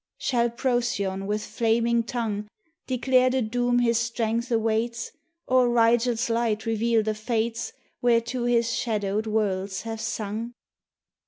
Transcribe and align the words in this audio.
Shall 0.17 0.49
Procyon 0.49 1.27
with 1.27 1.45
flaming 1.45 2.01
tongue 2.03 2.47
Declare 2.87 3.29
the 3.29 3.43
doom 3.43 3.77
his 3.77 3.99
strength 3.99 4.49
awaits, 4.51 5.11
Or 5.45 5.69
Rigel's 5.69 6.27
light 6.27 6.65
reveal 6.65 7.03
the 7.03 7.13
Fates 7.13 7.71
Whereto 8.01 8.45
his 8.45 8.73
shadowed 8.73 9.27
worlds 9.27 9.83
have 9.83 10.01
sung? 10.01 10.53